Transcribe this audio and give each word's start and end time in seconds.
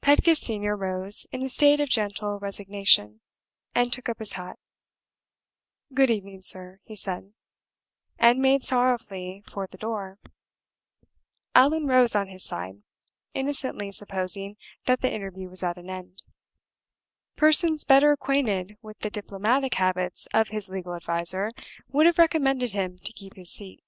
Pedgift 0.00 0.40
Senior 0.40 0.74
rose 0.76 1.28
in 1.30 1.44
a 1.44 1.48
state 1.48 1.78
of 1.78 1.88
gentle 1.88 2.40
resignation, 2.40 3.20
and 3.72 3.92
took 3.92 4.08
up 4.08 4.18
his 4.18 4.32
hat 4.32 4.58
"Good 5.94 6.10
evening, 6.10 6.42
sir," 6.42 6.80
he 6.82 6.96
said, 6.96 7.34
and 8.18 8.40
made 8.40 8.64
sorrowfully 8.64 9.44
for 9.46 9.68
the 9.68 9.78
door. 9.78 10.18
Allan 11.54 11.86
rose 11.86 12.16
on 12.16 12.26
his 12.26 12.42
side, 12.44 12.82
innocently 13.32 13.92
supposing 13.92 14.56
that 14.86 15.02
the 15.02 15.14
interview 15.14 15.48
was 15.48 15.62
at 15.62 15.76
an 15.78 15.88
end. 15.88 16.24
Persons 17.36 17.84
better 17.84 18.10
acquainted 18.10 18.76
with 18.82 18.98
the 18.98 19.08
diplomatic 19.10 19.74
habits 19.74 20.26
of 20.34 20.48
his 20.48 20.68
legal 20.68 20.96
adviser 20.96 21.52
would 21.86 22.06
have 22.06 22.18
recommended 22.18 22.72
him 22.72 22.96
to 22.98 23.12
keep 23.12 23.34
his 23.36 23.52
seat. 23.52 23.84